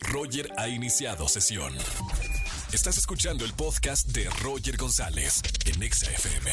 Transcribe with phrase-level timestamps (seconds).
[0.00, 1.72] Roger ha iniciado sesión.
[2.72, 6.50] Estás escuchando el podcast de Roger González en Exa FM.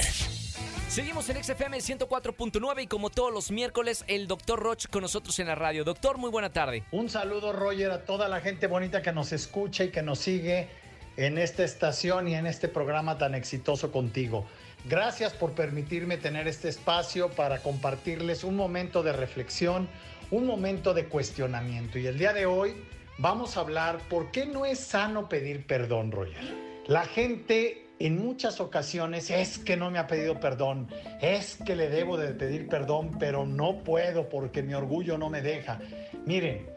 [0.89, 5.47] Seguimos en XFM 104.9 y como todos los miércoles, el doctor Roch con nosotros en
[5.47, 5.83] la radio.
[5.83, 6.83] Doctor, muy buena tarde.
[6.91, 10.69] Un saludo, Roger, a toda la gente bonita que nos escucha y que nos sigue
[11.17, 14.45] en esta estación y en este programa tan exitoso contigo.
[14.85, 19.87] Gracias por permitirme tener este espacio para compartirles un momento de reflexión,
[20.31, 21.97] un momento de cuestionamiento.
[21.99, 22.75] Y el día de hoy
[23.17, 26.63] vamos a hablar por qué no es sano pedir perdón, Roger.
[26.87, 30.89] La gente en muchas ocasiones es que no me ha pedido perdón,
[31.21, 35.41] es que le debo de pedir perdón, pero no puedo porque mi orgullo no me
[35.41, 35.79] deja.
[36.25, 36.67] Miren,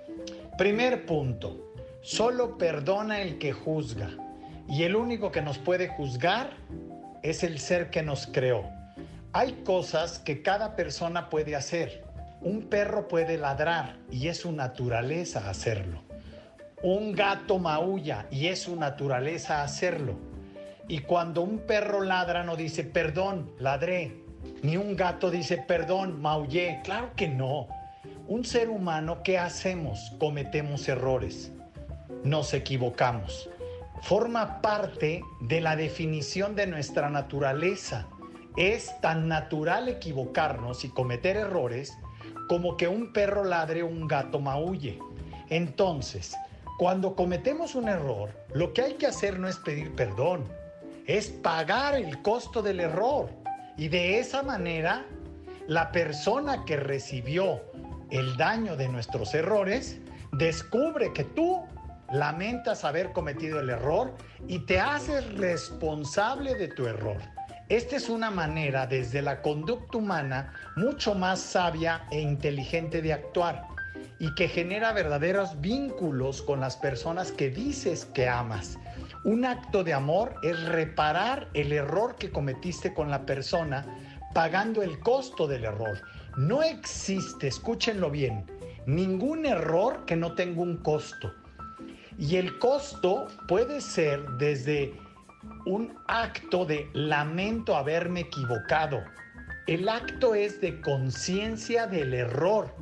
[0.56, 1.72] primer punto,
[2.02, 4.10] solo perdona el que juzga
[4.68, 6.50] y el único que nos puede juzgar
[7.22, 8.64] es el ser que nos creó.
[9.32, 12.05] Hay cosas que cada persona puede hacer.
[12.41, 16.05] Un perro puede ladrar y es su naturaleza hacerlo.
[16.82, 20.14] Un gato maulla y es su naturaleza hacerlo.
[20.88, 24.22] Y cuando un perro ladra no dice, perdón, ladré.
[24.62, 26.80] Ni un gato dice, perdón, maullé.
[26.84, 27.66] Claro que no.
[28.28, 30.12] Un ser humano, ¿qué hacemos?
[30.18, 31.50] Cometemos errores.
[32.24, 33.48] Nos equivocamos.
[34.02, 38.06] Forma parte de la definición de nuestra naturaleza.
[38.56, 41.96] Es tan natural equivocarnos y cometer errores
[42.48, 44.98] como que un perro ladre o un gato maulle.
[45.48, 46.36] Entonces,
[46.77, 50.44] cuando cometemos un error, lo que hay que hacer no es pedir perdón,
[51.06, 53.30] es pagar el costo del error.
[53.78, 55.06] Y de esa manera,
[55.66, 57.62] la persona que recibió
[58.10, 59.98] el daño de nuestros errores
[60.33, 61.62] descubre que tú
[62.12, 64.14] lamentas haber cometido el error
[64.46, 67.18] y te haces responsable de tu error.
[67.68, 73.75] Esta es una manera desde la conducta humana mucho más sabia e inteligente de actuar
[74.19, 78.78] y que genera verdaderos vínculos con las personas que dices que amas.
[79.25, 83.84] Un acto de amor es reparar el error que cometiste con la persona
[84.33, 86.01] pagando el costo del error.
[86.36, 88.46] No existe, escúchenlo bien,
[88.86, 91.35] ningún error que no tenga un costo.
[92.19, 94.95] Y el costo puede ser desde
[95.67, 99.02] un acto de lamento haberme equivocado.
[99.67, 102.74] El acto es de conciencia del error.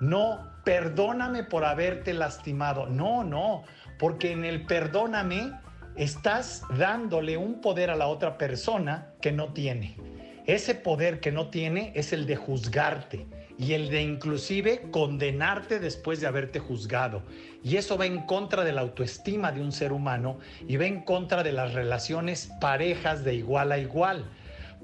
[0.00, 2.88] No, perdóname por haberte lastimado.
[2.88, 3.62] No, no,
[4.00, 5.52] porque en el perdóname
[5.94, 9.96] estás dándole un poder a la otra persona que no tiene.
[10.44, 16.20] Ese poder que no tiene es el de juzgarte y el de inclusive condenarte después
[16.20, 17.22] de haberte juzgado.
[17.62, 21.02] Y eso va en contra de la autoestima de un ser humano y va en
[21.02, 24.24] contra de las relaciones parejas de igual a igual.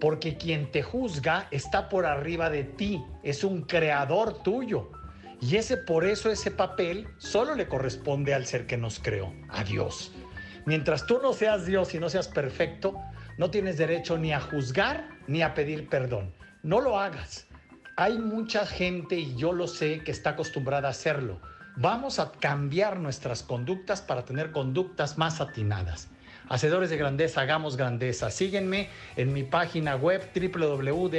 [0.00, 5.01] Porque quien te juzga está por arriba de ti, es un creador tuyo.
[5.42, 9.64] Y ese por eso ese papel solo le corresponde al ser que nos creó, a
[9.64, 10.12] Dios.
[10.66, 12.94] Mientras tú no seas Dios y no seas perfecto,
[13.38, 16.32] no tienes derecho ni a juzgar ni a pedir perdón.
[16.62, 17.48] No lo hagas.
[17.96, 21.40] Hay mucha gente, y yo lo sé, que está acostumbrada a hacerlo.
[21.74, 26.08] Vamos a cambiar nuestras conductas para tener conductas más atinadas.
[26.48, 28.30] Hacedores de grandeza, hagamos grandeza.
[28.30, 31.18] Síguenme en mi página web www.drroch.mx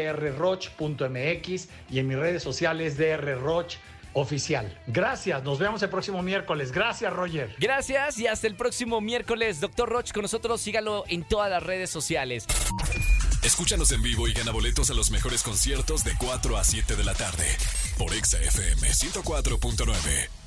[1.89, 3.75] y en mis redes sociales drroch
[4.13, 4.79] oficial.
[4.87, 6.71] Gracias, nos vemos el próximo miércoles.
[6.71, 7.55] Gracias, Roger.
[7.59, 9.59] Gracias y hasta el próximo miércoles.
[9.59, 12.45] Doctor Roch con nosotros, sígalo en todas las redes sociales.
[13.43, 17.03] Escúchanos en vivo y gana boletos a los mejores conciertos de 4 a 7 de
[17.03, 17.45] la tarde
[17.97, 20.42] por Exa FM 104.9.